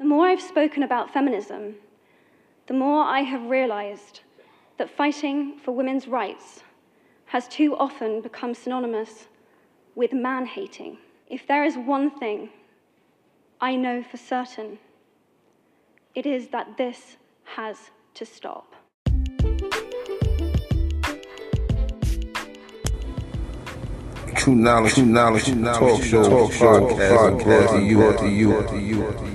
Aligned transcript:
The 0.00 0.06
more 0.06 0.28
I've 0.28 0.40
spoken 0.40 0.82
about 0.82 1.12
feminism, 1.12 1.74
the 2.68 2.72
more 2.72 3.04
I 3.04 3.20
have 3.20 3.50
realized 3.50 4.20
that 4.78 4.88
fighting 4.88 5.58
for 5.62 5.72
women's 5.72 6.08
rights 6.08 6.62
has 7.26 7.46
too 7.46 7.76
often 7.76 8.22
become 8.22 8.54
synonymous 8.54 9.26
with 9.94 10.14
man 10.14 10.46
hating. 10.46 10.96
If 11.28 11.46
there 11.46 11.64
is 11.64 11.76
one 11.76 12.10
thing 12.18 12.48
I 13.60 13.76
know 13.76 14.02
for 14.02 14.16
certain, 14.16 14.78
it 16.14 16.24
is 16.24 16.48
that 16.48 16.78
this 16.78 17.18
has 17.56 17.90
to 18.14 18.24
stop. 18.24 18.74
True 24.34 24.54
knowledge, 24.54 24.94
true 24.94 25.04
knowledge, 25.04 25.44
true 25.44 25.62
talk 25.62 26.02
show, 26.02 26.24
talk 26.24 26.52
show, 26.52 26.80
podcast, 26.88 27.42
podcast, 27.42 27.70
to 27.72 27.82
you, 27.82 28.16
to 28.16 28.28
you, 28.30 28.66
to 28.66 28.78
you, 28.78 29.29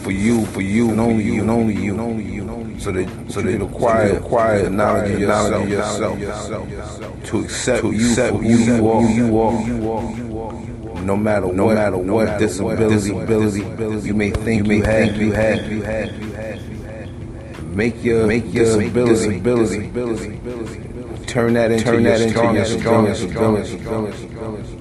for 0.00 0.10
you, 0.10 0.44
for 0.46 0.60
you, 0.62 0.90
and 0.90 1.00
only 1.00 1.24
you, 1.24 1.40
and 1.42 1.50
only 1.50 1.74
you, 1.74 1.92
and 1.92 2.00
only 2.00 2.24
you. 2.24 2.78
So 2.78 2.90
that, 2.92 3.08
so 3.30 3.42
that 3.42 3.52
you 3.52 3.64
acquire, 3.64 4.16
acquire 4.16 4.62
the 4.62 4.70
knowledge 4.70 5.12
of 5.12 5.68
yourself, 5.68 6.18
yourself, 6.18 7.24
to 7.24 7.40
accept, 7.40 7.82
to 7.82 7.90
accept 7.90 8.36
who 8.36 8.42
you 8.42 8.88
are, 8.90 9.02
who 9.02 9.14
you 9.14 9.38
are. 9.38 11.02
No 11.02 11.16
matter, 11.16 11.52
no 11.52 11.68
matter 11.68 11.96
what 11.98 12.38
disability, 12.38 13.12
ability 13.12 14.06
you 14.06 14.14
may 14.14 14.30
think 14.30 14.66
you 14.66 14.82
have, 14.82 15.16
you 15.16 15.32
have, 15.32 15.70
you 15.70 15.82
have, 15.82 16.22
you 16.22 16.32
have. 16.32 17.64
Make 17.64 18.02
your, 18.02 18.26
make 18.26 18.52
your 18.52 18.64
disability, 18.64 19.88
ability, 19.88 20.40
turn 21.26 21.54
that 21.54 21.70
into 21.70 21.84
turn 21.84 22.02
that 22.04 22.20
into 22.20 22.42
your 22.52 22.64
strongest 22.64 23.74
ability. 23.74 24.79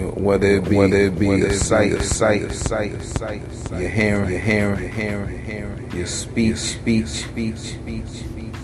Whether 0.00 0.46
it 0.46 0.68
be 0.68 0.76
whether 0.76 0.96
it 0.96 1.18
be 1.18 1.42
a 1.42 1.52
sight, 1.52 1.92
a 1.92 2.02
sight, 2.02 2.52
sight, 2.52 3.02
sight, 3.02 3.42
your 3.72 3.90
hearing, 3.90 4.30
your 4.30 4.40
hearing, 4.40 4.80
your 4.80 4.88
hearing, 4.88 5.30
your 5.30 5.38
hearing, 5.40 5.90
your 5.92 6.06
speech, 6.06 6.56
speech, 6.56 7.06
speech, 7.06 7.56
speech, 7.56 8.06
speech. 8.06 8.54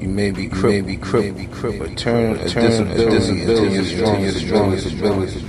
You 0.00 0.08
may 0.08 0.30
be 0.30 0.48
crippled, 0.48 0.72
may 0.72 0.80
be 0.80 0.96
crippled, 0.96 1.36
be 1.36 1.46
crippled, 1.46 1.90
but 1.90 1.98
turn 1.98 2.36
a 2.36 2.44
disability 2.44 3.40
into 3.40 3.68
your 3.70 3.84
strongest, 3.84 4.40
strongest 4.40 4.86
ability. 4.86 5.40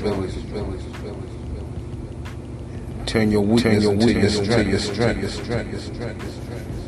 Turn 3.05 3.31
your 3.31 3.41
weakness 3.41 3.85
into 3.85 4.13
your 4.13 4.29
strength, 4.29 4.69
your 4.69 4.79
strength, 4.79 5.21
your 5.21 5.29
strength, 5.29 5.71
your 5.71 5.81
strength. 5.81 6.80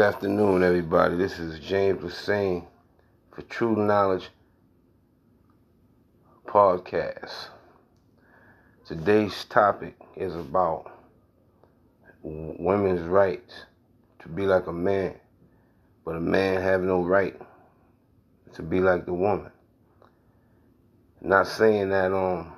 Good 0.00 0.14
afternoon, 0.14 0.62
everybody. 0.62 1.14
This 1.16 1.38
is 1.38 1.58
James 1.58 2.00
Hussein 2.00 2.66
for 3.32 3.42
True 3.42 3.76
Knowledge 3.76 4.30
Podcast. 6.46 7.48
Today's 8.86 9.44
topic 9.44 9.98
is 10.16 10.34
about 10.34 10.90
women's 12.22 13.02
rights 13.02 13.66
to 14.20 14.28
be 14.30 14.46
like 14.46 14.68
a 14.68 14.72
man, 14.72 15.16
but 16.06 16.16
a 16.16 16.20
man 16.20 16.62
have 16.62 16.80
no 16.80 17.02
right 17.02 17.38
to 18.54 18.62
be 18.62 18.80
like 18.80 19.04
the 19.04 19.12
woman. 19.12 19.52
Not 21.20 21.46
saying 21.46 21.90
that 21.90 22.14
um 22.14 22.54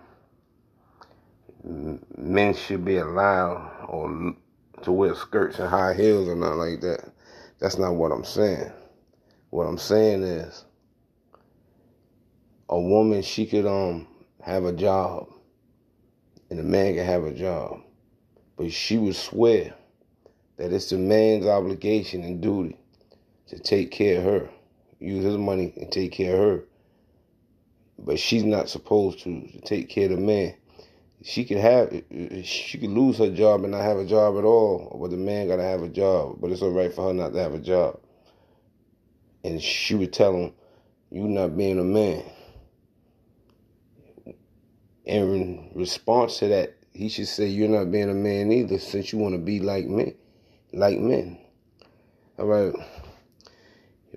men 2.16 2.54
should 2.54 2.84
be 2.84 2.98
allowed 2.98 3.86
or 3.88 4.36
to 4.82 4.92
wear 4.92 5.16
skirts 5.16 5.58
and 5.58 5.68
high 5.68 5.94
heels 5.94 6.28
or 6.28 6.36
nothing 6.36 6.58
like 6.58 6.80
that. 6.82 7.12
That's 7.62 7.78
not 7.78 7.94
what 7.94 8.10
I'm 8.10 8.24
saying. 8.24 8.72
What 9.50 9.68
I'm 9.68 9.78
saying 9.78 10.24
is 10.24 10.64
a 12.68 12.80
woman 12.80 13.22
she 13.22 13.46
could 13.46 13.66
um 13.66 14.08
have 14.40 14.64
a 14.64 14.72
job 14.72 15.28
and 16.50 16.58
a 16.58 16.64
man 16.64 16.96
can 16.96 17.06
have 17.06 17.22
a 17.22 17.32
job. 17.32 17.78
But 18.56 18.72
she 18.72 18.98
would 18.98 19.14
swear 19.14 19.74
that 20.56 20.72
it's 20.72 20.90
the 20.90 20.98
man's 20.98 21.46
obligation 21.46 22.24
and 22.24 22.40
duty 22.40 22.76
to 23.46 23.60
take 23.60 23.92
care 23.92 24.18
of 24.18 24.24
her, 24.24 24.50
use 24.98 25.24
his 25.24 25.38
money 25.38 25.72
and 25.76 25.92
take 25.92 26.10
care 26.10 26.34
of 26.34 26.40
her. 26.40 26.64
But 27.96 28.18
she's 28.18 28.42
not 28.42 28.70
supposed 28.70 29.20
to, 29.20 29.40
to 29.40 29.60
take 29.60 29.88
care 29.88 30.10
of 30.10 30.16
the 30.16 30.16
man 30.16 30.56
she 31.24 31.44
could 31.44 31.58
have 31.58 31.92
uh, 31.92 31.98
uh, 32.14 32.42
she 32.42 32.78
could 32.78 32.90
lose 32.90 33.18
her 33.18 33.30
job 33.30 33.62
and 33.62 33.72
not 33.72 33.82
have 33.82 33.98
a 33.98 34.04
job 34.04 34.36
at 34.38 34.44
all, 34.44 34.96
but 35.00 35.10
the 35.10 35.16
man 35.16 35.48
gotta 35.48 35.62
have 35.62 35.82
a 35.82 35.88
job. 35.88 36.38
But 36.40 36.50
it's 36.50 36.62
all 36.62 36.72
right 36.72 36.92
for 36.92 37.08
her 37.08 37.14
not 37.14 37.32
to 37.32 37.38
have 37.38 37.54
a 37.54 37.60
job. 37.60 38.00
And 39.44 39.60
she 39.62 39.94
would 39.94 40.12
tell 40.12 40.34
him, 40.34 40.52
"You 41.10 41.28
not 41.28 41.56
being 41.56 41.78
a 41.78 41.84
man." 41.84 42.24
And 45.06 45.34
in 45.34 45.70
response 45.74 46.38
to 46.38 46.48
that, 46.48 46.74
he 46.92 47.08
should 47.08 47.28
say, 47.28 47.46
"You're 47.46 47.68
not 47.68 47.90
being 47.90 48.10
a 48.10 48.14
man 48.14 48.52
either, 48.52 48.78
since 48.78 49.12
you 49.12 49.18
want 49.18 49.34
to 49.34 49.40
be 49.40 49.60
like 49.60 49.86
me, 49.86 50.14
like 50.72 50.98
men." 50.98 51.38
All 52.38 52.46
right. 52.46 52.74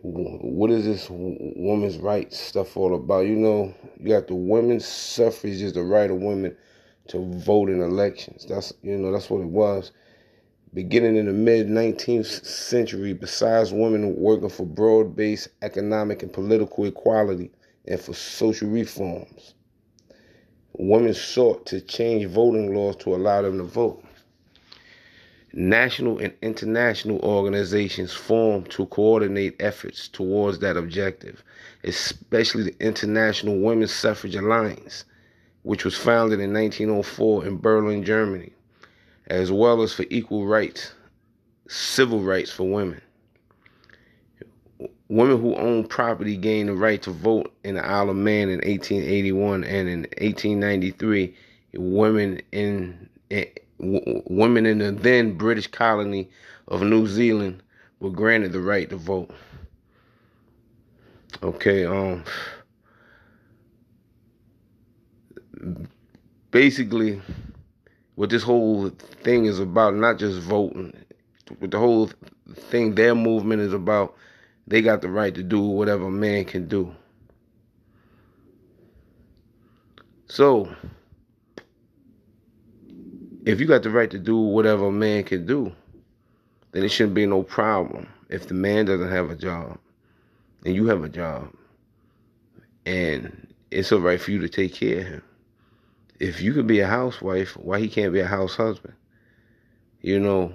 What 0.02 0.70
is 0.70 0.86
this 0.86 1.08
women's 1.10 1.98
rights 1.98 2.40
stuff 2.40 2.78
all 2.78 2.94
about? 2.94 3.26
You 3.26 3.36
know, 3.36 3.74
you 4.00 4.10
got 4.10 4.28
the 4.28 4.36
women's 4.36 4.86
suffrage 4.86 5.62
is 5.62 5.74
the 5.74 5.84
right 5.84 6.12
of 6.12 6.18
women 6.18 6.56
to 7.08 7.20
vote 7.36 7.70
in 7.70 7.82
elections. 7.82 8.46
That's 8.48 8.74
you 8.82 8.98
know 8.98 9.12
that's 9.12 9.30
what 9.30 9.42
it 9.42 9.48
was. 9.48 9.92
Beginning 10.74 11.16
in 11.16 11.28
the 11.28 11.34
mid 11.34 11.68
19th 11.68 12.46
century, 12.46 13.14
besides 13.14 13.72
women 13.72 14.16
working 14.16 14.50
for 14.50 14.66
broad-based 14.66 15.48
economic 15.62 16.22
and 16.22 16.34
political 16.34 16.86
equality 16.86 17.52
and 17.88 18.00
for 18.00 18.14
social 18.14 18.70
reforms, 18.70 19.54
women 20.74 21.14
sought 21.14 21.66
to 21.68 21.80
change 21.80 22.26
voting 22.26 22.76
laws 22.76 22.98
to 22.98 23.16
allow 23.16 23.42
them 23.42 23.58
to 23.58 23.64
vote. 23.64 24.04
National 25.54 26.18
and 26.18 26.34
international 26.42 27.20
organizations 27.20 28.12
formed 28.12 28.70
to 28.72 28.86
coordinate 28.88 29.56
efforts 29.62 30.10
towards 30.10 30.60
that 30.60 30.76
objective, 30.76 31.42
especially 31.86 32.64
the 32.64 32.86
International 32.86 33.58
Women's 33.62 33.94
Suffrage 33.94 34.36
Alliance 34.36 35.06
which 35.66 35.84
was 35.84 35.98
founded 35.98 36.40
in 36.40 36.54
1904 36.54 37.48
in 37.48 37.58
Berlin, 37.58 38.04
Germany, 38.04 38.54
as 39.26 39.52
well 39.52 39.82
as 39.82 39.92
for 39.92 40.06
equal 40.12 40.46
rights, 40.46 40.94
civil 41.68 42.22
rights 42.22 42.52
for 42.52 42.70
women. 42.70 43.02
Women 45.10 45.42
who 45.42 45.56
owned 45.56 45.90
property 45.90 46.38
gained 46.38 46.70
the 46.70 46.76
right 46.76 47.02
to 47.02 47.10
vote 47.10 47.52
in 47.64 47.76
the 47.76 47.84
Isle 47.84 48.12
of 48.12 48.16
Man 48.16 48.50
in 48.50 48.58
1881 48.58 49.64
and 49.64 49.90
in 49.90 50.00
1893, 50.22 51.36
women 51.74 52.42
in 52.52 53.10
eh, 53.32 53.46
women 53.80 54.68
in 54.68 54.78
the 54.78 54.92
then 54.92 55.34
British 55.34 55.66
colony 55.66 56.30
of 56.68 56.84
New 56.84 57.08
Zealand 57.08 57.64
were 58.00 58.12
granted 58.12 58.52
the 58.52 58.62
right 58.62 58.88
to 58.92 58.98
vote. 58.98 59.32
Okay, 61.42 61.86
um 61.86 62.24
basically 66.52 67.22
what 68.16 68.30
this 68.30 68.44
whole 68.44 68.90
thing 69.24 69.46
is 69.46 69.60
about, 69.60 69.94
not 69.94 70.18
just 70.18 70.40
voting, 70.40 70.94
what 71.60 71.72
the 71.72 71.78
whole 71.78 72.10
thing, 72.54 72.96
their 72.96 73.14
movement 73.14 73.62
is 73.62 73.74
about, 73.74 74.16
they 74.68 74.82
got 74.82 75.02
the 75.02 75.10
right 75.10 75.36
to 75.36 75.44
do 75.44 75.60
whatever 75.60 76.06
a 76.06 76.12
man 76.12 76.46
can 76.46 76.68
do. 76.68 76.96
So, 80.28 80.74
if 83.46 83.60
you 83.60 83.68
got 83.68 83.84
the 83.84 83.90
right 83.92 84.10
to 84.10 84.18
do 84.18 84.38
whatever 84.38 84.88
a 84.88 84.92
man 84.92 85.24
can 85.24 85.46
do, 85.46 85.72
then 86.72 86.84
it 86.84 86.90
shouldn't 86.90 87.16
be 87.16 87.26
no 87.26 87.44
problem 87.44 88.08
if 88.30 88.48
the 88.48 88.54
man 88.54 88.86
doesn't 88.86 89.12
have 89.12 89.30
a 89.30 89.36
job 89.36 89.78
and 90.66 90.74
you 90.74 90.88
have 90.88 91.04
a 91.04 91.10
job. 91.10 91.54
And 92.86 93.54
it's 93.72 93.92
all 93.92 94.00
right 94.00 94.20
for 94.20 94.32
you 94.32 94.40
to 94.40 94.50
take 94.50 94.74
care 94.74 95.00
of 95.00 95.06
him 95.06 95.24
if 96.20 96.42
you 96.42 96.54
could 96.54 96.68
be 96.68 96.80
a 96.80 96.88
housewife, 96.88 97.58
why 97.58 97.80
he 97.80 97.88
can't 97.88 98.14
be 98.14 98.20
a 98.20 98.28
house 98.28 98.56
husband? 98.56 98.94
You 100.02 100.20
know, 100.20 100.54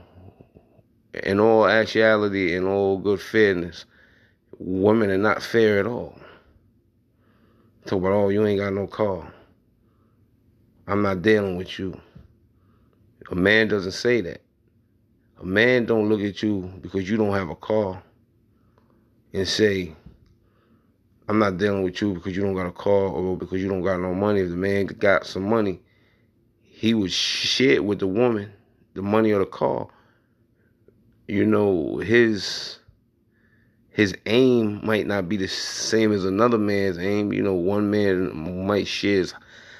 in 1.12 1.40
all 1.40 1.66
actuality, 1.66 2.54
in 2.54 2.66
all 2.66 2.98
good 2.98 3.20
fairness, 3.20 3.84
women 4.58 5.10
are 5.10 5.18
not 5.18 5.42
fair 5.42 5.78
at 5.78 5.86
all. 5.86 6.18
Talk 7.86 8.00
about, 8.00 8.12
oh, 8.12 8.28
you 8.28 8.46
ain't 8.46 8.60
got 8.60 8.72
no 8.72 8.86
car. 8.86 9.32
I'm 10.86 11.02
not 11.02 11.22
dealing 11.22 11.56
with 11.56 11.78
you. 11.78 11.98
A 13.30 13.34
man 13.34 13.68
doesn't 13.68 13.92
say 13.92 14.20
that. 14.22 14.40
A 15.40 15.44
man 15.44 15.86
don't 15.86 16.08
look 16.08 16.20
at 16.20 16.42
you 16.42 16.72
because 16.80 17.08
you 17.08 17.16
don't 17.16 17.32
have 17.32 17.48
a 17.48 17.56
car 17.56 18.02
and 19.32 19.48
say, 19.48 19.94
I'm 21.30 21.38
not 21.38 21.58
dealing 21.58 21.84
with 21.84 22.02
you 22.02 22.12
because 22.12 22.34
you 22.34 22.42
don't 22.42 22.56
got 22.56 22.66
a 22.66 22.72
car 22.72 22.90
or 22.92 23.36
because 23.36 23.62
you 23.62 23.68
don't 23.68 23.82
got 23.82 24.00
no 24.00 24.12
money. 24.12 24.40
If 24.40 24.50
the 24.50 24.56
man 24.56 24.86
got 24.86 25.24
some 25.24 25.44
money, 25.44 25.80
he 26.60 26.92
would 26.92 27.12
share 27.12 27.84
with 27.84 28.00
the 28.00 28.08
woman 28.08 28.52
the 28.94 29.02
money 29.02 29.30
or 29.30 29.38
the 29.38 29.46
car. 29.46 29.86
You 31.28 31.46
know, 31.46 31.98
his 31.98 32.80
his 33.90 34.12
aim 34.26 34.80
might 34.84 35.06
not 35.06 35.28
be 35.28 35.36
the 35.36 35.46
same 35.46 36.10
as 36.10 36.24
another 36.24 36.58
man's 36.58 36.98
aim. 36.98 37.32
You 37.32 37.42
know, 37.42 37.54
one 37.54 37.92
man 37.92 38.66
might 38.66 38.88
share 38.88 39.18
his 39.18 39.32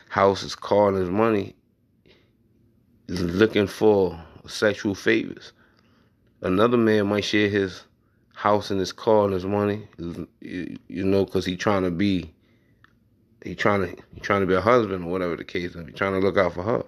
house, 0.08 0.42
his 0.42 0.54
car, 0.54 0.90
and 0.90 0.98
his 0.98 1.10
money 1.10 1.56
looking 3.08 3.66
for 3.66 4.16
sexual 4.46 4.94
favors. 4.94 5.52
Another 6.42 6.76
man 6.76 7.08
might 7.08 7.24
share 7.24 7.48
his 7.48 7.82
house 8.40 8.70
and 8.70 8.80
his 8.80 8.90
car 8.90 9.24
and 9.24 9.34
his 9.34 9.44
money, 9.44 9.86
you 10.40 11.04
know, 11.04 11.26
because 11.26 11.44
he 11.44 11.58
trying 11.58 11.82
to 11.82 11.90
be, 11.90 12.32
he 13.44 13.54
trying 13.54 13.82
to, 13.82 14.02
he 14.14 14.20
trying 14.20 14.40
to 14.40 14.46
be 14.46 14.54
a 14.54 14.62
husband 14.62 15.04
or 15.04 15.10
whatever 15.10 15.36
the 15.36 15.44
case 15.44 15.74
is. 15.74 15.86
He 15.86 15.92
trying 15.92 16.18
to 16.18 16.20
look 16.20 16.38
out 16.38 16.54
for 16.54 16.62
her. 16.62 16.82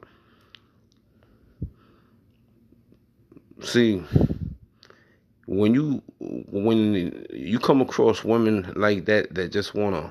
See, 3.60 4.02
when 5.44 5.74
you 5.74 6.02
when 6.20 7.26
you 7.30 7.58
come 7.58 7.82
across 7.82 8.24
women 8.24 8.72
like 8.74 9.04
that 9.04 9.34
that 9.34 9.52
just 9.52 9.74
wanna 9.74 10.10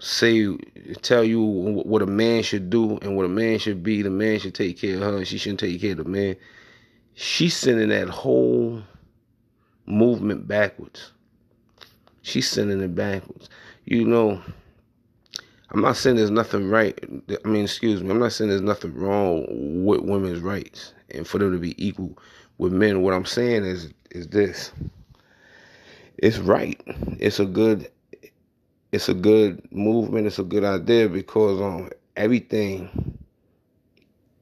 say 0.00 0.54
tell 1.00 1.24
you 1.24 1.40
what 1.42 2.02
a 2.02 2.06
man 2.06 2.42
should 2.42 2.68
do 2.68 2.98
and 2.98 3.16
what 3.16 3.24
a 3.24 3.30
man 3.30 3.58
should 3.58 3.82
be, 3.82 4.02
the 4.02 4.10
man 4.10 4.38
should 4.38 4.54
take 4.54 4.78
care 4.78 4.96
of 4.96 5.00
her, 5.00 5.16
and 5.16 5.26
she 5.26 5.38
shouldn't 5.38 5.60
take 5.60 5.80
care 5.80 5.92
of 5.92 5.96
the 5.96 6.04
man. 6.04 6.36
She's 7.14 7.56
sending 7.56 7.88
that 7.88 8.10
whole 8.10 8.82
movement 9.92 10.48
backwards. 10.48 11.12
She's 12.22 12.48
sending 12.48 12.80
it 12.80 12.94
backwards. 12.94 13.48
You 13.84 14.04
know, 14.06 14.40
I'm 15.70 15.80
not 15.80 15.96
saying 15.96 16.16
there's 16.16 16.30
nothing 16.30 16.68
right. 16.70 16.98
I 17.44 17.48
mean, 17.48 17.64
excuse 17.64 18.02
me. 18.02 18.10
I'm 18.10 18.18
not 18.18 18.32
saying 18.32 18.50
there's 18.50 18.62
nothing 18.62 18.94
wrong 18.94 19.46
with 19.84 20.00
women's 20.00 20.40
rights 20.40 20.94
and 21.10 21.26
for 21.26 21.38
them 21.38 21.52
to 21.52 21.58
be 21.58 21.74
equal 21.84 22.16
with 22.58 22.72
men. 22.72 23.02
What 23.02 23.14
I'm 23.14 23.24
saying 23.24 23.64
is 23.64 23.92
is 24.10 24.28
this. 24.28 24.72
It's 26.18 26.38
right. 26.38 26.80
It's 27.18 27.40
a 27.40 27.46
good 27.46 27.90
it's 28.92 29.08
a 29.08 29.14
good 29.14 29.66
movement, 29.72 30.26
it's 30.26 30.38
a 30.38 30.44
good 30.44 30.64
idea 30.64 31.08
because 31.08 31.60
um 31.60 31.90
everything 32.16 33.18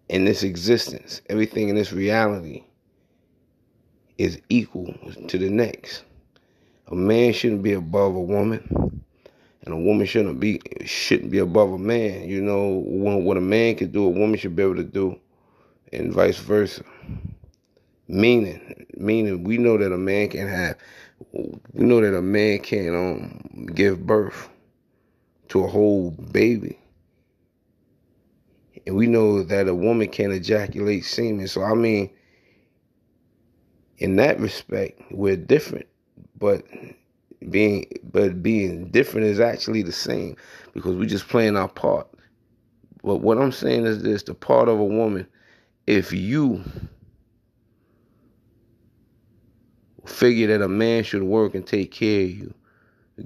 in 0.08 0.24
this 0.24 0.42
existence, 0.42 1.22
everything 1.30 1.68
in 1.68 1.76
this 1.76 1.92
reality 1.92 2.64
is 4.20 4.38
equal 4.50 4.94
to 5.28 5.38
the 5.38 5.48
next. 5.48 6.02
A 6.88 6.94
man 6.94 7.32
shouldn't 7.32 7.62
be 7.62 7.72
above 7.72 8.14
a 8.14 8.20
woman, 8.20 9.02
and 9.62 9.72
a 9.72 9.76
woman 9.78 10.04
shouldn't 10.04 10.38
be 10.38 10.60
shouldn't 10.84 11.30
be 11.30 11.38
above 11.38 11.72
a 11.72 11.78
man. 11.78 12.28
You 12.28 12.42
know, 12.42 12.82
what 12.84 13.38
a 13.38 13.40
man 13.40 13.76
can 13.76 13.90
do, 13.90 14.04
a 14.04 14.10
woman 14.10 14.38
should 14.38 14.54
be 14.54 14.62
able 14.62 14.76
to 14.76 14.84
do, 14.84 15.18
and 15.90 16.12
vice 16.12 16.38
versa. 16.38 16.84
Meaning, 18.08 18.86
meaning, 18.98 19.42
we 19.42 19.56
know 19.56 19.78
that 19.78 19.90
a 19.90 19.96
man 19.96 20.28
can 20.28 20.48
have, 20.48 20.76
we 21.32 21.86
know 21.86 22.02
that 22.02 22.14
a 22.14 22.20
man 22.20 22.58
can 22.58 22.94
um 22.94 23.66
give 23.74 24.06
birth 24.06 24.50
to 25.48 25.64
a 25.64 25.66
whole 25.66 26.10
baby, 26.10 26.78
and 28.86 28.96
we 28.96 29.06
know 29.06 29.42
that 29.44 29.66
a 29.66 29.74
woman 29.74 30.08
can 30.08 30.30
ejaculate 30.30 31.06
semen. 31.06 31.48
So 31.48 31.62
I 31.62 31.72
mean, 31.72 32.10
in 34.00 34.16
that 34.16 34.40
respect, 34.40 35.00
we're 35.10 35.36
different, 35.36 35.86
but 36.38 36.64
being 37.48 37.86
but 38.12 38.42
being 38.42 38.90
different 38.90 39.26
is 39.26 39.40
actually 39.40 39.82
the 39.82 39.92
same 39.92 40.36
because 40.74 40.96
we're 40.96 41.08
just 41.08 41.28
playing 41.28 41.56
our 41.56 41.68
part. 41.68 42.08
But 43.02 43.16
what 43.16 43.38
I'm 43.38 43.52
saying 43.52 43.86
is 43.86 44.02
this: 44.02 44.24
the 44.24 44.34
part 44.34 44.68
of 44.68 44.78
a 44.78 44.84
woman, 44.84 45.26
if 45.86 46.12
you 46.12 46.64
figure 50.06 50.46
that 50.48 50.62
a 50.62 50.68
man 50.68 51.04
should 51.04 51.22
work 51.22 51.54
and 51.54 51.66
take 51.66 51.92
care 51.92 52.24
of 52.24 52.30
you. 52.30 52.54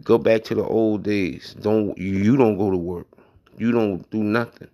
Go 0.03 0.19
back 0.19 0.45
to 0.45 0.55
the 0.55 0.65
old 0.65 1.03
days. 1.03 1.55
Don't 1.61 1.97
you 1.97 2.37
don't 2.37 2.59
go 2.59 2.71
to 2.71 2.77
work. 2.77 3.07
You 3.59 3.73
don't 3.73 4.09
do 4.11 4.23
nothing. 4.23 4.69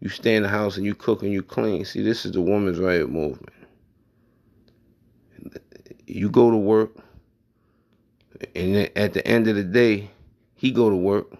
You 0.00 0.08
stay 0.08 0.36
in 0.36 0.42
the 0.42 0.48
house 0.48 0.76
and 0.76 0.84
you 0.84 0.94
cook 0.94 1.22
and 1.22 1.32
you 1.32 1.42
clean. 1.42 1.84
See, 1.84 2.02
this 2.02 2.26
is 2.26 2.32
the 2.32 2.40
woman's 2.40 2.78
right 2.78 3.08
movement. 3.08 3.55
You 6.06 6.30
go 6.30 6.50
to 6.50 6.56
work, 6.56 6.92
and 8.54 8.90
at 8.96 9.12
the 9.12 9.26
end 9.26 9.48
of 9.48 9.56
the 9.56 9.64
day, 9.64 10.10
he 10.54 10.70
go 10.70 10.90
to 10.90 10.96
work. 10.96 11.32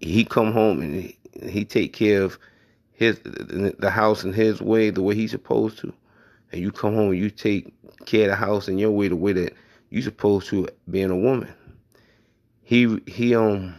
He 0.00 0.24
come 0.24 0.52
home 0.52 0.80
and 0.82 1.14
he, 1.50 1.64
take 1.64 1.92
care 1.92 2.22
of 2.22 2.38
his 2.92 3.18
the 3.20 3.90
house 3.90 4.24
in 4.24 4.32
his 4.32 4.60
way, 4.60 4.90
the 4.90 5.02
way 5.02 5.14
he's 5.14 5.30
supposed 5.30 5.78
to 5.78 5.94
and 6.54 6.62
you 6.62 6.70
come 6.70 6.94
home 6.94 7.10
and 7.10 7.18
you 7.18 7.30
take 7.30 7.74
care 8.06 8.24
of 8.24 8.28
the 8.30 8.36
house 8.36 8.68
in 8.68 8.78
your 8.78 8.92
way 8.92 9.08
the 9.08 9.16
way 9.16 9.32
that 9.32 9.52
you 9.90 10.00
supposed 10.00 10.48
to 10.48 10.68
being 10.88 11.10
a 11.10 11.16
woman. 11.16 11.52
He 12.62 13.00
he 13.08 13.34
um 13.34 13.74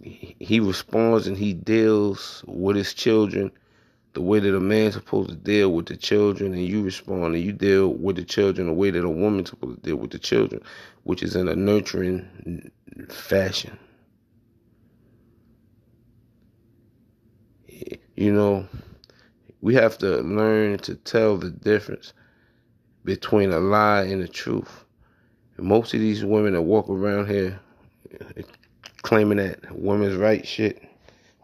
he 0.00 0.60
responds 0.60 1.26
and 1.26 1.36
he 1.36 1.52
deals 1.52 2.44
with 2.46 2.76
his 2.76 2.94
children 2.94 3.50
the 4.12 4.20
way 4.20 4.40
that 4.40 4.56
a 4.56 4.60
man's 4.60 4.94
supposed 4.94 5.28
to 5.28 5.36
deal 5.36 5.72
with 5.72 5.86
the 5.86 5.96
children 5.96 6.52
and 6.52 6.64
you 6.64 6.82
respond 6.82 7.34
and 7.34 7.44
you 7.44 7.52
deal 7.52 7.88
with 7.88 8.16
the 8.16 8.24
children 8.24 8.66
the 8.66 8.72
way 8.72 8.90
that 8.90 9.04
a 9.04 9.08
woman's 9.08 9.50
supposed 9.50 9.82
to 9.82 9.88
deal 9.88 9.96
with 9.96 10.10
the 10.10 10.18
children, 10.18 10.60
which 11.04 11.22
is 11.22 11.36
in 11.36 11.48
a 11.48 11.54
nurturing 11.54 12.70
fashion. 13.08 13.78
You 18.16 18.32
know, 18.32 18.68
we 19.60 19.74
have 19.74 19.96
to 19.98 20.16
learn 20.22 20.78
to 20.78 20.94
tell 20.96 21.36
the 21.36 21.50
difference 21.50 22.12
between 23.04 23.52
a 23.52 23.60
lie 23.60 24.02
and 24.02 24.22
the 24.22 24.28
truth. 24.28 24.84
Most 25.56 25.94
of 25.94 26.00
these 26.00 26.24
women 26.24 26.54
that 26.54 26.62
walk 26.62 26.88
around 26.88 27.28
here 27.28 27.60
eh, 28.36 28.42
claiming 29.02 29.38
that 29.38 29.78
women's 29.78 30.16
right 30.16 30.46
shit, 30.46 30.82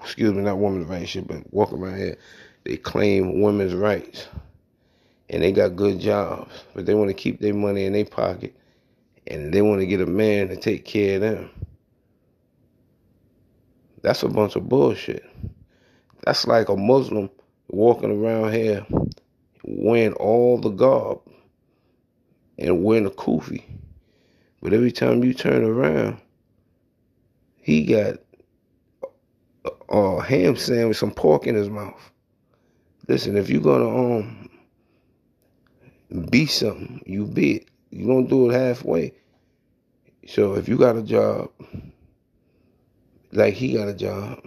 excuse 0.01 0.33
me, 0.33 0.43
not 0.43 0.59
women's 0.59 0.87
right 0.87 1.09
shit, 1.09 1.27
but 1.27 1.53
walk 1.53 1.73
around 1.73 1.99
here, 1.99 2.17
they 2.67 2.77
claim 2.77 3.41
women's 3.41 3.75
rights. 3.75 4.29
And 5.29 5.43
they 5.43 5.51
got 5.51 5.75
good 5.75 5.99
jobs, 5.99 6.53
but 6.75 6.87
they 6.87 6.95
want 6.95 7.09
to 7.09 7.15
keep 7.15 7.41
their 7.41 7.55
money 7.55 7.85
in 7.85 7.95
their 7.95 8.05
pocket 8.05 8.55
and 9.27 9.53
they 9.53 9.63
want 9.63 9.81
to 9.81 9.87
get 9.87 10.01
a 10.01 10.07
man 10.07 10.49
to 10.49 10.57
take 10.57 10.85
care 10.85 11.17
of 11.17 11.21
them. 11.23 11.51
That's 14.03 14.23
a 14.23 14.29
bunch 14.29 14.57
of 14.57 14.69
bullshit. 14.69 15.25
That's 16.25 16.47
like 16.47 16.69
a 16.69 16.77
Muslim 16.77 17.31
walking 17.69 18.11
around 18.11 18.53
here 18.53 18.87
wearing 19.65 20.13
all 20.15 20.59
the 20.59 20.71
garb 20.71 21.21
and 22.59 22.85
wearing 22.85 23.07
a 23.07 23.11
kufi. 23.11 23.65
But 24.63 24.73
every 24.73 24.93
time 24.93 25.25
you 25.25 25.35
turn 25.35 25.65
around, 25.65 26.21
he 27.57 27.85
got 27.85 28.19
a, 29.89 30.23
ham 30.23 30.57
sandwich, 30.57 30.99
some 30.99 31.11
pork 31.11 31.47
in 31.47 31.57
his 31.57 31.69
mouth. 31.69 32.13
Listen, 33.09 33.37
if 33.37 33.51
you're 33.51 33.63
gonna 33.63 34.19
um 34.19 34.51
be 36.31 36.47
something, 36.47 37.03
you 37.07 37.27
be 37.27 37.57
it. 37.57 37.69
You 37.91 38.07
don't 38.07 38.27
do 38.29 38.51
it 38.51 38.55
halfway. 38.55 39.13
So 40.27 40.55
if 40.55 40.69
you 40.69 40.77
got 40.77 40.97
a 40.97 41.03
job, 41.03 41.51
like 43.33 43.55
he 43.55 43.75
got 43.75 43.89
a 43.89 43.95
job, 43.95 44.41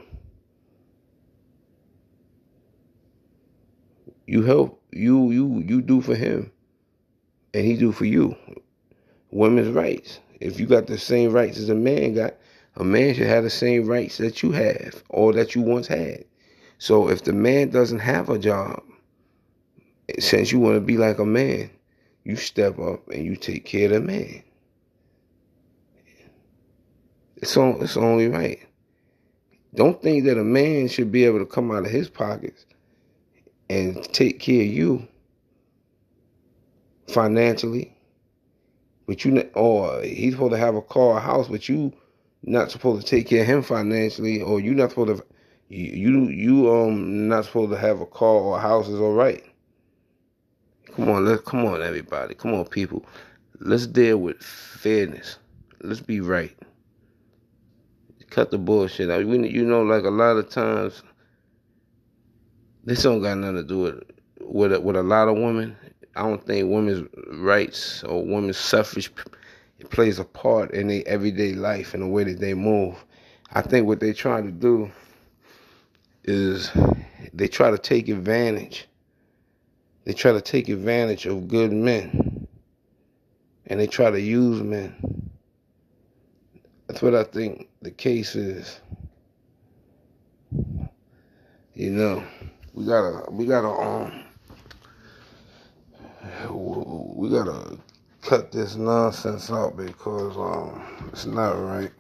You 4.30 4.44
help 4.44 4.80
you 4.92 5.32
you 5.32 5.64
you 5.68 5.82
do 5.82 6.02
for 6.02 6.14
him, 6.14 6.52
and 7.52 7.66
he 7.66 7.76
do 7.76 7.92
for 7.92 8.06
you. 8.06 8.36
Women's 9.32 9.70
rights. 9.70 10.20
If 10.40 10.60
you 10.60 10.68
got 10.68 10.86
the 10.86 11.00
same 11.00 11.32
rights 11.32 11.58
as 11.58 11.68
a 11.70 11.74
man 11.74 12.14
got, 12.14 12.36
a 12.76 12.84
man 12.84 13.16
should 13.16 13.26
have 13.26 13.44
the 13.44 13.50
same 13.50 13.88
rights 13.88 14.20
that 14.20 14.44
you 14.44 14.52
have 14.52 15.04
or 15.10 15.34
that 15.34 15.56
you 15.56 15.64
once 15.64 15.88
had. 15.88 16.26
So 16.80 17.10
if 17.10 17.24
the 17.24 17.34
man 17.34 17.70
doesn't 17.70 18.00
have 18.00 18.30
a 18.30 18.40
job, 18.40 18.82
since 20.18 20.52
you 20.52 20.60
want 20.60 20.76
to 20.76 20.82
be 20.82 20.98
like 20.98 21.20
a 21.20 21.26
man, 21.26 21.70
you 22.24 22.36
step 22.36 22.80
up 22.80 23.08
and 23.10 23.26
you 23.26 23.36
take 23.36 23.66
care 23.66 23.86
of 23.86 23.92
the 23.92 24.00
man. 24.00 24.44
It's 27.36 27.56
on, 27.58 27.82
it's 27.82 27.98
only 27.98 28.28
right. 28.28 28.60
Don't 29.76 30.02
think 30.02 30.26
that 30.26 30.38
a 30.38 30.44
man 30.44 30.88
should 30.88 31.12
be 31.12 31.26
able 31.26 31.40
to 31.40 31.46
come 31.46 31.70
out 31.70 31.86
of 31.86 31.92
his 31.92 32.10
pockets 32.10 32.66
and 33.70 34.02
take 34.14 34.40
care 34.40 34.62
of 34.62 34.68
you 34.68 35.08
financially. 37.10 37.96
But 39.06 39.26
you, 39.26 39.50
or 39.54 40.02
he's 40.02 40.34
supposed 40.34 40.54
to 40.54 40.58
have 40.58 40.76
a 40.76 40.82
car, 40.82 41.18
a 41.18 41.20
house, 41.20 41.48
but 41.48 41.68
you 41.68 41.94
not 42.44 42.72
supposed 42.72 43.06
to 43.06 43.10
take 43.10 43.28
care 43.28 43.42
of 43.42 43.48
him 43.48 43.64
financially, 43.64 44.42
or 44.42 44.60
you 44.60 44.74
not 44.74 44.92
supposed 44.92 45.18
to, 45.18 45.26
you 45.70 46.28
you 46.30 46.72
um 46.72 47.28
not 47.28 47.46
supposed 47.46 47.72
to 47.72 47.78
have 47.78 48.02
a 48.02 48.06
car 48.06 48.36
or 48.36 48.58
a 48.58 48.62
house 48.62 48.88
is 48.88 49.00
all 49.00 49.14
right. 49.14 49.44
Come 50.96 51.10
on, 51.10 51.26
let 51.26 51.46
come 51.46 51.66
on 51.66 51.82
everybody, 51.84 52.34
come 52.34 52.54
on 52.56 52.66
people, 52.66 53.06
let's 53.60 53.86
deal 53.86 54.18
with 54.18 54.42
fairness. 54.42 55.38
Let's 55.82 56.02
be 56.02 56.20
right. 56.20 56.58
Cut 58.32 58.52
the 58.52 58.58
bullshit 58.58 59.10
out. 59.10 59.26
We, 59.26 59.48
you 59.50 59.66
know, 59.66 59.82
like 59.82 60.04
a 60.04 60.10
lot 60.10 60.38
of 60.38 60.50
times 60.50 61.04
this 62.84 63.04
don't 63.04 63.22
got 63.22 63.38
nothing 63.38 63.56
to 63.58 63.64
do 63.64 63.80
with 63.80 64.04
with 64.42 64.74
a, 64.74 64.82
with 64.82 64.96
a 64.96 65.04
lot 65.04 65.28
of 65.28 65.36
women. 65.36 65.78
I 66.16 66.24
don't 66.24 66.44
think 66.46 66.70
women's 66.70 67.08
rights 67.32 68.04
or 68.04 68.26
women's 68.26 68.58
suffrage 68.58 69.12
it 69.78 69.90
plays 69.92 70.20
a 70.20 70.26
part 70.26 70.72
in 70.72 70.88
their 70.88 71.04
everyday 71.06 71.54
life 71.54 71.94
and 71.94 72.04
the 72.04 72.08
way 72.08 72.24
that 72.24 72.40
they 72.40 72.54
move. 72.54 73.06
I 73.54 73.62
think 73.62 73.88
what 73.88 74.00
they're 74.00 74.14
trying 74.14 74.46
to 74.46 74.52
do 74.52 74.92
is 76.24 76.72
they 77.34 77.48
try 77.48 77.72
to 77.72 77.78
take 77.78 78.10
advantage. 78.10 78.88
They 80.06 80.14
try 80.14 80.32
to 80.32 80.42
take 80.42 80.70
advantage 80.70 81.26
of 81.26 81.48
good 81.48 81.72
men. 81.72 82.48
And 83.68 83.80
they 83.80 83.88
try 83.88 84.10
to 84.10 84.20
use 84.20 84.62
men. 84.62 84.96
That's 86.88 87.02
what 87.02 87.14
I 87.14 87.24
think 87.24 87.70
the 87.82 87.92
case 87.92 88.36
is. 88.36 88.80
You 91.76 91.92
know, 91.92 92.24
we 92.74 92.86
gotta 92.86 93.30
we 93.32 93.46
gotta 93.46 93.68
um 93.70 94.24
we 97.16 97.30
gotta 97.30 97.78
cut 98.22 98.52
this 98.52 98.76
nonsense 98.76 99.52
out 99.52 99.78
because 99.78 100.36
um 100.36 100.84
it's 101.14 101.26
not 101.26 101.52
right. 101.52 101.92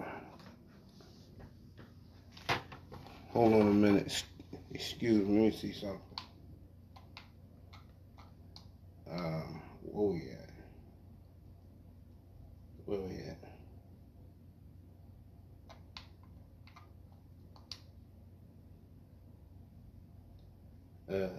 Hold 3.39 3.53
on 3.53 3.62
a 3.62 3.72
minute. 3.72 4.25
Excuse 4.74 5.25
me, 5.25 5.34
let 5.34 5.53
me 5.53 5.58
see 5.58 5.72
something. 5.72 6.01
Um, 9.10 9.62
where 9.81 10.08
we? 10.12 10.24
Where 12.86 13.00
we 13.00 13.15
at? 13.15 13.39
Uh, 21.15 21.29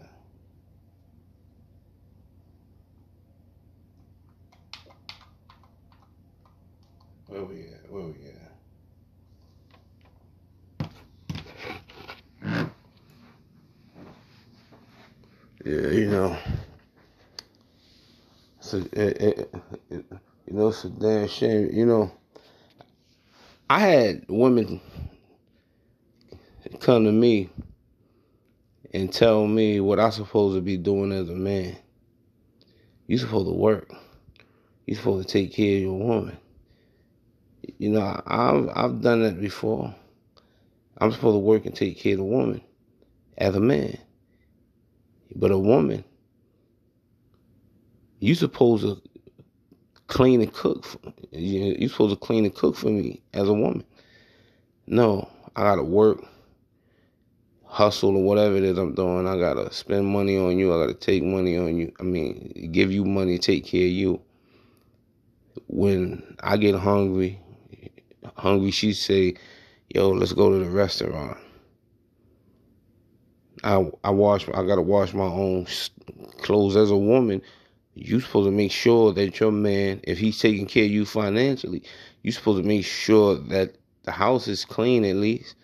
where 7.26 7.44
we 7.44 7.60
at? 7.60 7.92
Where 7.92 8.04
we 8.04 8.14
at? 8.28 8.52
Yeah, 15.66 15.88
you 15.90 16.10
know, 16.10 16.38
it's 18.74 18.92
a, 18.92 19.00
it, 19.00 19.22
it, 19.90 20.04
you 20.46 20.54
know, 20.54 20.68
it's 20.68 20.84
a 20.84 20.90
damn 20.90 21.28
shame. 21.28 21.70
You 21.72 21.86
know, 21.86 22.12
I 23.68 23.80
had 23.80 24.24
women 24.28 24.80
come 26.80 27.04
to 27.04 27.12
me 27.12 27.50
and 28.92 29.12
tell 29.12 29.46
me 29.46 29.80
what 29.80 30.00
I'm 30.00 30.10
supposed 30.10 30.56
to 30.56 30.60
be 30.60 30.76
doing 30.76 31.12
as 31.12 31.28
a 31.28 31.34
man. 31.34 31.76
You 33.06 33.18
supposed 33.18 33.46
to 33.46 33.52
work. 33.52 33.92
You 34.86 34.94
supposed 34.94 35.28
to 35.28 35.32
take 35.32 35.54
care 35.54 35.76
of 35.76 35.82
your 35.82 35.98
woman. 35.98 36.36
You 37.78 37.90
know, 37.90 38.22
I've 38.26 38.68
I've 38.74 39.00
done 39.00 39.22
that 39.22 39.40
before. 39.40 39.94
I'm 40.98 41.12
supposed 41.12 41.34
to 41.34 41.38
work 41.38 41.66
and 41.66 41.74
take 41.74 41.98
care 41.98 42.12
of 42.12 42.18
the 42.18 42.24
woman 42.24 42.60
as 43.38 43.54
a 43.54 43.60
man. 43.60 43.96
But 45.34 45.52
a 45.52 45.58
woman, 45.58 46.04
you 48.20 48.34
supposed 48.34 48.84
to 48.84 49.00
clean 50.06 50.40
and 50.42 50.52
cook. 50.52 50.84
For, 50.84 50.98
you 51.32 51.88
supposed 51.88 52.14
to 52.14 52.24
clean 52.24 52.44
and 52.44 52.54
cook 52.54 52.76
for 52.76 52.88
me 52.88 53.20
as 53.32 53.48
a 53.48 53.52
woman. 53.52 53.84
No, 54.86 55.28
I 55.56 55.62
gotta 55.62 55.82
work, 55.82 56.22
hustle, 57.64 58.16
or 58.16 58.22
whatever 58.22 58.56
it 58.56 58.64
is 58.64 58.78
I'm 58.78 58.94
doing. 58.94 59.26
I 59.26 59.38
gotta 59.38 59.72
spend 59.72 60.06
money 60.06 60.36
on 60.36 60.58
you. 60.58 60.72
I 60.74 60.86
gotta 60.86 60.94
take 60.94 61.22
money 61.22 61.56
on 61.56 61.76
you. 61.76 61.92
I 61.98 62.02
mean, 62.02 62.70
give 62.72 62.92
you 62.92 63.04
money, 63.04 63.38
take 63.38 63.64
care 63.64 63.86
of 63.86 63.92
you. 63.92 64.20
When 65.66 66.36
I 66.40 66.56
get 66.56 66.74
hungry, 66.74 67.40
hungry, 68.36 68.70
she 68.70 68.92
say, 68.92 69.34
"Yo, 69.88 70.10
let's 70.10 70.32
go 70.32 70.50
to 70.50 70.64
the 70.64 70.70
restaurant." 70.70 71.38
I 73.62 73.90
I 74.04 74.10
wash 74.10 74.48
I 74.48 74.64
gotta 74.66 74.82
wash 74.82 75.14
my 75.14 75.24
own 75.24 75.66
clothes 76.42 76.76
as 76.76 76.90
a 76.90 76.96
woman. 76.96 77.42
You 78.02 78.18
supposed 78.20 78.46
to 78.46 78.50
make 78.50 78.72
sure 78.72 79.12
that 79.12 79.38
your 79.40 79.52
man, 79.52 80.00
if 80.04 80.18
he's 80.18 80.38
taking 80.38 80.64
care 80.64 80.86
of 80.86 80.90
you 80.90 81.04
financially, 81.04 81.82
you're 82.22 82.32
supposed 82.32 82.62
to 82.62 82.66
make 82.66 82.86
sure 82.86 83.36
that 83.36 83.74
the 84.04 84.10
house 84.10 84.48
is 84.48 84.64
clean 84.64 85.04
at 85.04 85.16
least, 85.16 85.54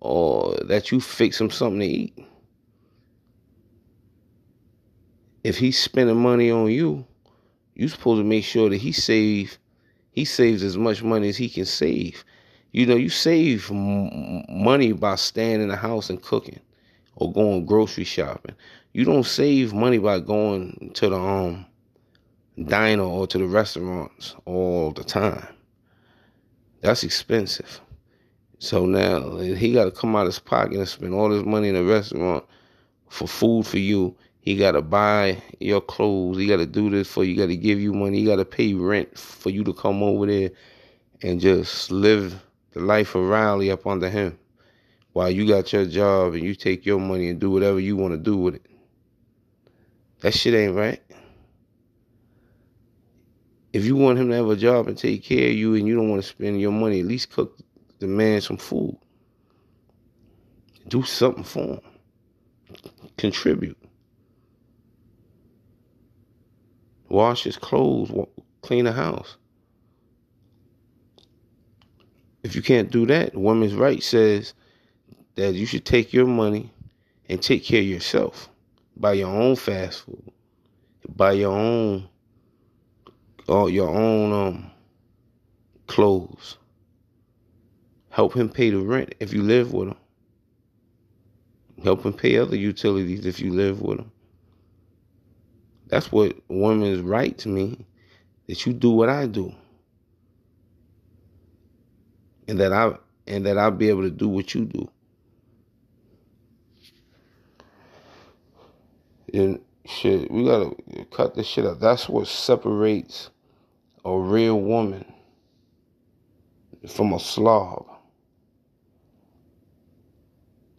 or 0.00 0.56
that 0.64 0.90
you 0.90 1.00
fix 1.00 1.40
him 1.40 1.48
something 1.48 1.78
to 1.78 1.86
eat. 1.86 2.18
If 5.44 5.58
he's 5.58 5.78
spending 5.78 6.20
money 6.20 6.50
on 6.50 6.72
you, 6.72 7.06
you're 7.76 7.88
supposed 7.88 8.18
to 8.18 8.24
make 8.24 8.44
sure 8.44 8.68
that 8.68 8.78
he 8.78 8.90
save 8.90 9.56
he 10.10 10.24
saves 10.24 10.64
as 10.64 10.76
much 10.76 11.04
money 11.04 11.28
as 11.28 11.36
he 11.36 11.48
can 11.48 11.66
save. 11.66 12.24
You 12.72 12.86
know, 12.86 12.96
you 12.96 13.10
save 13.10 13.70
money 13.70 14.90
by 14.90 15.14
staying 15.14 15.60
in 15.60 15.68
the 15.68 15.76
house 15.76 16.10
and 16.10 16.20
cooking 16.20 16.58
or 17.14 17.32
going 17.32 17.64
grocery 17.64 18.04
shopping. 18.04 18.56
You 18.92 19.04
don't 19.04 19.24
save 19.26 19.72
money 19.72 19.98
by 19.98 20.18
going 20.18 20.90
to 20.94 21.08
the 21.08 21.16
um 21.16 21.66
diner 22.64 23.02
or 23.02 23.26
to 23.26 23.38
the 23.38 23.46
restaurants 23.46 24.34
all 24.44 24.92
the 24.92 25.04
time. 25.04 25.46
That's 26.80 27.04
expensive. 27.04 27.80
So 28.58 28.86
now 28.86 29.36
he 29.36 29.72
got 29.72 29.84
to 29.84 29.90
come 29.90 30.16
out 30.16 30.22
of 30.22 30.28
his 30.28 30.38
pocket 30.38 30.78
and 30.78 30.88
spend 30.88 31.14
all 31.14 31.30
his 31.30 31.44
money 31.44 31.68
in 31.68 31.76
a 31.76 31.82
restaurant 31.82 32.44
for 33.08 33.28
food 33.28 33.66
for 33.66 33.78
you. 33.78 34.16
He 34.40 34.56
got 34.56 34.72
to 34.72 34.82
buy 34.82 35.42
your 35.60 35.80
clothes. 35.80 36.38
He 36.38 36.46
got 36.46 36.58
to 36.58 36.66
do 36.66 36.88
this 36.88 37.08
for 37.08 37.24
you. 37.24 37.36
Got 37.36 37.46
to 37.46 37.56
give 37.56 37.80
you 37.80 37.92
money. 37.92 38.20
He 38.20 38.24
got 38.24 38.36
to 38.36 38.44
pay 38.44 38.74
rent 38.74 39.18
for 39.18 39.50
you 39.50 39.64
to 39.64 39.74
come 39.74 40.02
over 40.02 40.26
there 40.26 40.50
and 41.22 41.40
just 41.40 41.90
live 41.90 42.42
the 42.72 42.80
life 42.80 43.14
of 43.14 43.28
Riley 43.28 43.70
up 43.70 43.86
under 43.86 44.08
him 44.08 44.38
while 45.12 45.30
you 45.30 45.48
got 45.48 45.72
your 45.72 45.86
job 45.86 46.34
and 46.34 46.42
you 46.42 46.54
take 46.54 46.86
your 46.86 47.00
money 47.00 47.28
and 47.28 47.40
do 47.40 47.50
whatever 47.50 47.80
you 47.80 47.96
want 47.96 48.12
to 48.12 48.18
do 48.18 48.36
with 48.36 48.54
it. 48.54 48.66
That 50.20 50.34
shit 50.34 50.54
ain't 50.54 50.74
right. 50.74 51.02
If 53.72 53.84
you 53.84 53.96
want 53.96 54.18
him 54.18 54.30
to 54.30 54.36
have 54.36 54.48
a 54.48 54.56
job 54.56 54.88
and 54.88 54.96
take 54.96 55.24
care 55.24 55.48
of 55.48 55.54
you 55.54 55.74
and 55.74 55.86
you 55.86 55.94
don't 55.96 56.08
want 56.08 56.22
to 56.22 56.28
spend 56.28 56.60
your 56.60 56.72
money, 56.72 57.00
at 57.00 57.06
least 57.06 57.30
cook 57.30 57.58
the 57.98 58.06
man 58.06 58.40
some 58.40 58.56
food. 58.56 58.96
Do 60.88 61.02
something 61.02 61.44
for 61.44 61.60
him. 61.60 61.80
Contribute. 63.16 63.76
Wash 67.08 67.44
his 67.44 67.56
clothes, 67.56 68.10
clean 68.62 68.84
the 68.84 68.92
house. 68.92 69.36
If 72.42 72.54
you 72.54 72.62
can't 72.62 72.90
do 72.90 73.06
that, 73.06 73.34
women's 73.34 73.74
right 73.74 74.02
says 74.02 74.54
that 75.34 75.54
you 75.54 75.66
should 75.66 75.84
take 75.84 76.12
your 76.12 76.26
money 76.26 76.72
and 77.28 77.42
take 77.42 77.64
care 77.64 77.80
of 77.80 77.86
yourself. 77.86 78.48
Buy 78.96 79.14
your 79.14 79.28
own 79.28 79.56
fast 79.56 80.02
food. 80.02 80.30
Buy 81.08 81.32
your 81.32 81.52
own 81.56 82.08
all 83.48 83.68
your 83.68 83.88
own 83.88 84.32
um 84.32 84.70
clothes. 85.86 86.58
Help 88.10 88.34
him 88.34 88.48
pay 88.48 88.70
the 88.70 88.78
rent 88.78 89.14
if 89.20 89.32
you 89.32 89.42
live 89.42 89.72
with 89.72 89.88
him. 89.88 89.96
Help 91.84 92.04
him 92.04 92.12
pay 92.12 92.38
other 92.38 92.56
utilities 92.56 93.26
if 93.26 93.40
you 93.40 93.52
live 93.52 93.82
with 93.82 93.98
him. 93.98 94.10
That's 95.88 96.10
what 96.10 96.36
women's 96.48 97.00
right 97.00 97.36
to 97.38 97.48
me. 97.48 97.86
That 98.48 98.64
you 98.64 98.72
do 98.72 98.90
what 98.90 99.08
I 99.08 99.26
do. 99.26 99.54
And 102.48 102.58
that 102.60 102.72
I 102.72 102.94
and 103.26 103.44
that 103.46 103.58
I'll 103.58 103.70
be 103.70 103.88
able 103.88 104.02
to 104.02 104.10
do 104.10 104.28
what 104.28 104.54
you 104.54 104.64
do. 104.64 104.88
And 109.34 109.60
shit, 109.84 110.30
we 110.30 110.44
gotta 110.44 110.74
cut 111.10 111.34
this 111.34 111.46
shit 111.46 111.66
out. 111.66 111.80
That's 111.80 112.08
what 112.08 112.28
separates 112.28 113.30
a 114.06 114.18
real 114.20 114.60
woman 114.60 115.04
from 116.86 117.12
a 117.12 117.18
slob. 117.18 117.84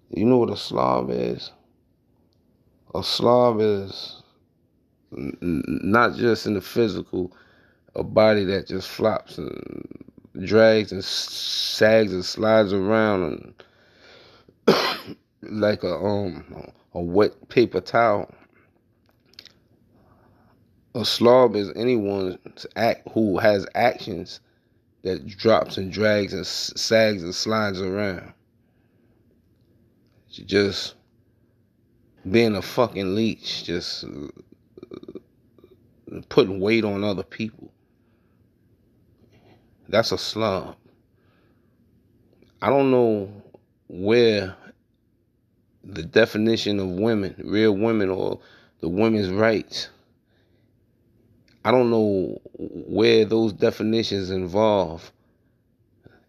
You 0.09 0.23
know 0.23 0.37
what 0.37 0.49
a 0.49 0.55
slob 0.55 1.09
is? 1.11 1.51
A 2.95 3.03
slob 3.03 3.59
is 3.59 4.23
not 5.11 6.15
just 6.15 6.45
in 6.45 6.53
the 6.53 6.61
physical, 6.61 7.35
a 7.95 8.03
body 8.03 8.45
that 8.45 8.67
just 8.67 8.87
flops 8.87 9.37
and 9.37 10.05
drags 10.45 10.93
and 10.93 11.03
sags 11.03 12.13
and 12.13 12.23
slides 12.23 12.71
around 12.71 13.53
and 14.67 14.77
like 15.41 15.83
a 15.83 15.93
um 15.93 16.71
a 16.93 17.01
wet 17.01 17.49
paper 17.49 17.81
towel. 17.81 18.33
A 20.97 21.05
slob 21.05 21.55
is 21.55 21.71
anyone 21.75 22.39
act 22.75 23.07
who 23.11 23.37
has 23.37 23.67
actions 23.75 24.39
that 25.03 25.27
drops 25.27 25.77
and 25.77 25.91
drags 25.91 26.33
and 26.33 26.43
sags 26.43 27.21
and 27.21 27.35
slides 27.35 27.79
around. 27.79 28.33
She 30.27 30.43
just 30.43 30.95
being 32.31 32.55
a 32.55 32.63
fucking 32.63 33.13
leech, 33.13 33.63
just 33.63 34.05
uh, 34.05 35.19
putting 36.29 36.59
weight 36.59 36.83
on 36.83 37.03
other 37.03 37.21
people. 37.21 37.71
That's 39.87 40.11
a 40.11 40.17
slum. 40.17 40.73
I 42.59 42.71
don't 42.71 42.89
know 42.89 43.31
where 43.87 44.55
the 45.83 46.01
definition 46.01 46.79
of 46.79 46.87
women, 46.87 47.35
real 47.45 47.73
women, 47.73 48.09
or 48.09 48.39
the 48.79 48.89
women's 48.89 49.29
rights. 49.29 49.89
I 51.67 51.71
don't 51.71 51.89
know 51.89 52.39
where 52.53 53.25
those 53.25 53.51
definitions 53.51 54.29
involve 54.29 55.11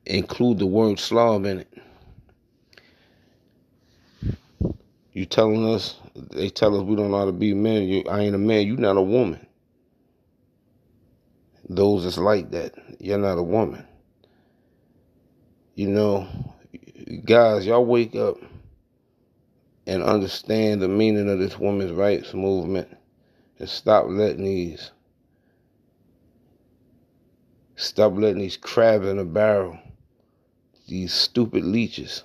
include 0.04 0.58
the 0.58 0.66
word 0.66 0.98
slob 0.98 1.46
in 1.46 1.60
it. 1.60 1.72
You 5.12 5.26
telling 5.26 5.64
us 5.72 5.94
they 6.32 6.50
tell 6.50 6.76
us 6.76 6.82
we 6.82 6.96
don't 6.96 7.12
know 7.12 7.18
how 7.18 7.26
to 7.26 7.30
be 7.30 7.54
men. 7.54 7.84
You, 7.84 8.02
I 8.10 8.22
ain't 8.22 8.34
a 8.34 8.38
man. 8.38 8.66
You 8.66 8.78
not 8.78 8.96
a 8.96 9.00
woman. 9.00 9.46
Those 11.68 12.02
that's 12.02 12.18
like 12.18 12.50
that, 12.50 12.74
you're 12.98 13.16
not 13.16 13.38
a 13.38 13.42
woman. 13.44 13.86
You 15.76 15.86
know, 15.86 16.26
guys, 17.24 17.64
y'all 17.64 17.86
wake 17.86 18.16
up 18.16 18.38
and 19.86 20.02
understand 20.02 20.82
the 20.82 20.88
meaning 20.88 21.30
of 21.30 21.38
this 21.38 21.60
women's 21.60 21.92
rights 21.92 22.34
movement 22.34 22.88
and 23.60 23.68
stop 23.68 24.06
letting 24.08 24.42
these 24.42 24.90
stop 27.78 28.16
letting 28.16 28.38
these 28.38 28.56
crabs 28.56 29.06
in 29.06 29.20
a 29.20 29.24
barrel, 29.24 29.78
these 30.88 31.12
stupid 31.12 31.64
leeches, 31.64 32.24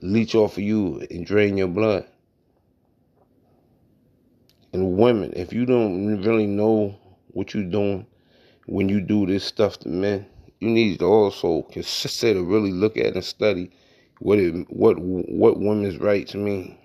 leech 0.00 0.34
off 0.34 0.56
of 0.56 0.62
you 0.62 1.06
and 1.10 1.26
drain 1.26 1.58
your 1.58 1.68
blood. 1.68 2.06
And 4.72 4.96
women, 4.96 5.32
if 5.36 5.52
you 5.52 5.66
don't 5.66 6.22
really 6.22 6.46
know 6.46 6.98
what 7.28 7.52
you're 7.52 7.64
doing 7.64 8.06
when 8.66 8.88
you 8.88 9.00
do 9.00 9.26
this 9.26 9.44
stuff 9.44 9.78
to 9.80 9.88
men, 9.88 10.26
you 10.60 10.70
need 10.70 11.00
to 11.00 11.04
also 11.04 11.62
consider 11.70 12.40
to 12.40 12.44
really 12.44 12.72
look 12.72 12.96
at 12.96 13.14
and 13.14 13.24
study 13.24 13.70
what 14.20 14.38
it 14.38 14.66
what 14.70 14.98
what 14.98 15.60
women's 15.60 15.98
rights 15.98 16.34
mean 16.34 16.76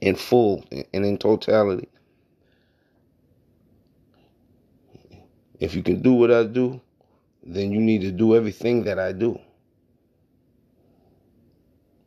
in 0.00 0.14
full 0.14 0.64
and 0.70 1.04
in 1.04 1.18
totality. 1.18 1.88
If 5.62 5.76
you 5.76 5.82
can 5.84 6.02
do 6.02 6.14
what 6.14 6.32
I 6.32 6.42
do, 6.42 6.80
then 7.44 7.70
you 7.70 7.80
need 7.80 8.00
to 8.00 8.10
do 8.10 8.34
everything 8.34 8.82
that 8.82 8.98
I 8.98 9.12
do, 9.12 9.38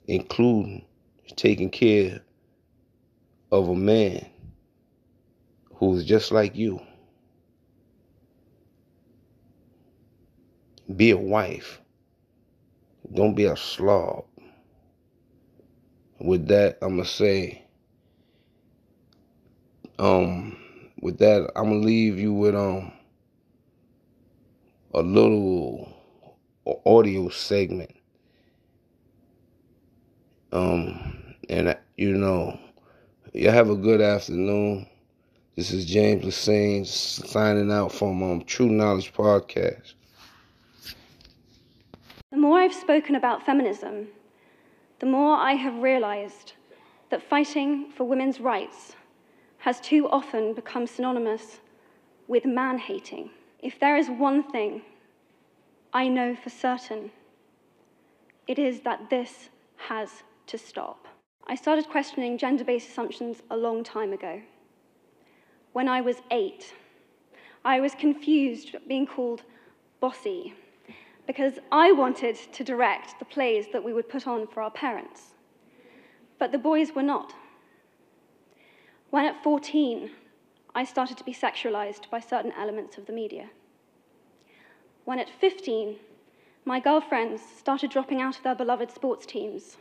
including 0.09 0.83
taking 1.37 1.69
care 1.69 2.19
of 3.53 3.69
a 3.69 3.73
man 3.73 4.25
who's 5.73 6.03
just 6.03 6.33
like 6.33 6.57
you. 6.57 6.81
Be 10.93 11.11
a 11.11 11.17
wife. 11.17 11.79
Don't 13.13 13.35
be 13.35 13.45
a 13.45 13.55
slob. 13.55 14.25
With 16.19 16.49
that, 16.49 16.77
I'm 16.81 16.95
going 16.95 17.05
to 17.05 17.09
say, 17.09 17.63
um, 19.97 20.57
with 20.99 21.19
that, 21.19 21.49
I'm 21.55 21.69
going 21.69 21.81
to 21.83 21.87
leave 21.87 22.19
you 22.19 22.33
with, 22.33 22.53
um, 22.53 22.91
a 24.95 25.01
little 25.01 25.91
audio 26.85 27.27
segment. 27.27 27.93
Um, 30.53 31.35
and 31.49 31.77
you 31.97 32.13
know, 32.13 32.57
you 33.33 33.49
have 33.49 33.69
a 33.69 33.75
good 33.75 33.99
afternoon. 33.99 34.87
This 35.57 35.71
is 35.71 35.85
James 35.85 36.23
Lassane 36.23 36.87
signing 36.87 37.73
out 37.73 37.91
from 37.91 38.23
um, 38.23 38.43
True 38.45 38.69
Knowledge 38.69 39.11
Podcast. 39.11 39.95
The 42.31 42.37
more 42.37 42.59
I've 42.59 42.73
spoken 42.73 43.15
about 43.15 43.45
feminism, 43.45 44.07
the 44.99 45.07
more 45.07 45.35
I 45.35 45.55
have 45.55 45.75
realized 45.83 46.53
that 47.09 47.21
fighting 47.21 47.91
for 47.91 48.05
women's 48.05 48.39
rights 48.39 48.95
has 49.57 49.81
too 49.81 50.07
often 50.09 50.53
become 50.53 50.87
synonymous 50.87 51.59
with 52.29 52.45
man 52.45 52.77
hating. 52.77 53.29
If 53.59 53.79
there 53.79 53.97
is 53.97 54.09
one 54.09 54.43
thing 54.51 54.83
I 55.95 56.09
know 56.09 56.35
for 56.35 56.49
certain, 56.49 57.09
it 58.47 58.59
is 58.59 58.81
that 58.81 59.09
this 59.09 59.47
has 59.77 60.23
to 60.47 60.57
stop. 60.57 61.07
I 61.47 61.55
started 61.55 61.87
questioning 61.87 62.37
gender 62.37 62.65
based 62.65 62.89
assumptions 62.89 63.41
a 63.49 63.55
long 63.55 63.81
time 63.81 64.11
ago. 64.11 64.41
When 65.71 65.87
I 65.87 66.01
was 66.01 66.17
eight, 66.31 66.73
I 67.63 67.79
was 67.79 67.95
confused 67.95 68.75
being 68.89 69.07
called 69.07 69.43
bossy 70.01 70.53
because 71.27 71.59
I 71.71 71.93
wanted 71.93 72.35
to 72.51 72.63
direct 72.65 73.17
the 73.17 73.23
plays 73.23 73.67
that 73.71 73.85
we 73.85 73.93
would 73.93 74.09
put 74.09 74.27
on 74.27 74.47
for 74.47 74.61
our 74.61 74.71
parents. 74.71 75.33
But 76.39 76.51
the 76.51 76.57
boys 76.57 76.91
were 76.93 77.03
not. 77.03 77.31
When 79.11 79.23
at 79.23 79.41
14, 79.41 80.11
I 80.75 80.83
started 80.83 81.17
to 81.19 81.23
be 81.23 81.33
sexualized 81.33 82.09
by 82.09 82.19
certain 82.19 82.51
elements 82.51 82.97
of 82.97 83.05
the 83.05 83.13
media. 83.13 83.49
When 85.05 85.19
at 85.19 85.29
15, 85.29 85.97
my 86.65 86.79
girlfriends 86.79 87.41
started 87.59 87.91
dropping 87.91 88.21
out 88.21 88.37
of 88.37 88.43
their 88.43 88.55
beloved 88.55 88.91
sports 88.91 89.25
teams 89.25 89.77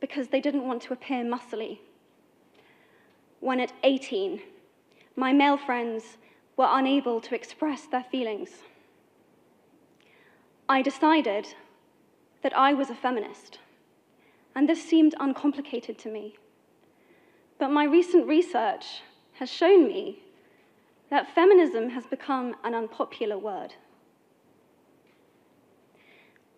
because 0.00 0.28
they 0.28 0.40
didn't 0.40 0.66
want 0.66 0.82
to 0.82 0.94
appear 0.94 1.22
muscly. 1.22 1.80
When 3.40 3.60
at 3.60 3.74
18, 3.82 4.40
my 5.16 5.32
male 5.34 5.58
friends 5.58 6.16
were 6.56 6.68
unable 6.68 7.20
to 7.20 7.34
express 7.34 7.86
their 7.86 8.04
feelings. 8.04 8.62
I 10.66 10.80
decided 10.80 11.54
that 12.42 12.56
I 12.56 12.72
was 12.72 12.88
a 12.88 12.94
feminist, 12.94 13.58
and 14.54 14.66
this 14.66 14.82
seemed 14.82 15.14
uncomplicated 15.20 15.98
to 15.98 16.08
me. 16.10 16.36
But 17.58 17.68
my 17.68 17.84
recent 17.84 18.26
research 18.26 19.02
has 19.34 19.50
shown 19.50 19.86
me 19.86 20.20
that 21.10 21.34
feminism 21.34 21.90
has 21.90 22.06
become 22.06 22.56
an 22.64 22.74
unpopular 22.74 23.36
word. 23.36 23.74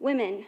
Women 0.01 0.47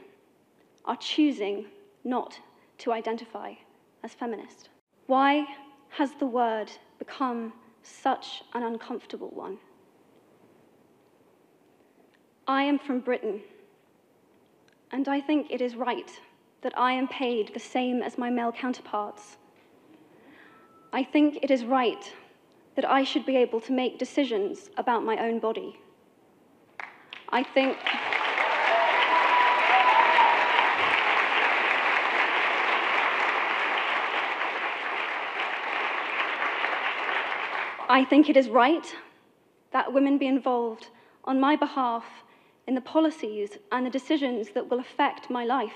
are 0.84 0.96
choosing 0.96 1.66
not 2.04 2.38
to 2.78 2.92
identify 2.92 3.54
as 4.02 4.14
feminist. 4.14 4.68
Why 5.06 5.46
has 5.90 6.12
the 6.12 6.26
word 6.26 6.70
become 6.98 7.52
such 7.82 8.42
an 8.54 8.62
uncomfortable 8.62 9.30
one? 9.30 9.58
I 12.46 12.62
am 12.62 12.78
from 12.78 13.00
Britain, 13.00 13.42
and 14.92 15.08
I 15.08 15.20
think 15.20 15.50
it 15.50 15.60
is 15.60 15.76
right 15.76 16.10
that 16.62 16.76
I 16.78 16.92
am 16.92 17.08
paid 17.08 17.52
the 17.52 17.60
same 17.60 18.02
as 18.02 18.16
my 18.16 18.30
male 18.30 18.52
counterparts 18.52 19.36
I 20.92 21.04
think 21.04 21.40
it 21.42 21.50
is 21.50 21.64
right 21.64 22.12
that 22.74 22.88
I 22.88 23.04
should 23.04 23.26
be 23.26 23.36
able 23.36 23.60
to 23.62 23.72
make 23.72 23.98
decisions 23.98 24.70
about 24.76 25.04
my 25.04 25.18
own 25.18 25.38
body. 25.38 25.78
I 27.28 27.42
think. 27.42 27.76
I 37.90 38.04
think 38.04 38.28
it 38.28 38.36
is 38.36 38.50
right 38.50 38.94
that 39.72 39.94
women 39.94 40.18
be 40.18 40.26
involved 40.26 40.88
on 41.24 41.40
my 41.40 41.56
behalf 41.56 42.04
in 42.66 42.74
the 42.74 42.82
policies 42.82 43.56
and 43.72 43.86
the 43.86 43.90
decisions 43.90 44.50
that 44.50 44.68
will 44.68 44.78
affect 44.78 45.30
my 45.30 45.46
life. 45.46 45.72